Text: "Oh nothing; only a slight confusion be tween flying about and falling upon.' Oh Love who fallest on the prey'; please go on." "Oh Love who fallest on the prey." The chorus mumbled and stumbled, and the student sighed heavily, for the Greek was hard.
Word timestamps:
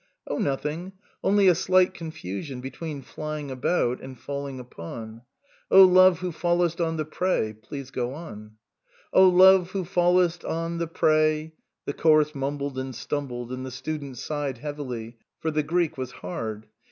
"Oh 0.31 0.39
nothing; 0.39 0.93
only 1.23 1.47
a 1.47 1.53
slight 1.53 1.93
confusion 1.93 2.59
be 2.59 2.71
tween 2.71 3.03
flying 3.03 3.51
about 3.51 4.01
and 4.01 4.17
falling 4.19 4.59
upon.' 4.59 5.21
Oh 5.69 5.83
Love 5.83 6.21
who 6.21 6.31
fallest 6.31 6.81
on 6.81 6.97
the 6.97 7.05
prey'; 7.05 7.53
please 7.53 7.91
go 7.91 8.11
on." 8.15 8.53
"Oh 9.13 9.27
Love 9.29 9.69
who 9.73 9.85
fallest 9.85 10.43
on 10.43 10.79
the 10.79 10.87
prey." 10.87 11.53
The 11.85 11.93
chorus 11.93 12.33
mumbled 12.33 12.79
and 12.79 12.95
stumbled, 12.95 13.51
and 13.51 13.63
the 13.63 13.69
student 13.69 14.17
sighed 14.17 14.57
heavily, 14.57 15.17
for 15.37 15.51
the 15.51 15.61
Greek 15.61 15.99
was 15.99 16.11
hard. 16.13 16.65